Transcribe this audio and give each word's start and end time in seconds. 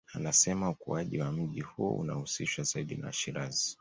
Anasema 0.13 0.69
ukuaji 0.69 1.19
wa 1.19 1.31
mji 1.31 1.61
huo 1.61 1.91
unahusishwa 1.95 2.63
zaidi 2.63 2.95
na 2.95 3.05
Washirazi 3.07 3.69